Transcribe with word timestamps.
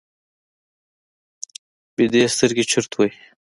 ویده 1.95 2.21
سترګې 2.35 2.63
چورت 2.71 2.91
وهي 2.95 3.11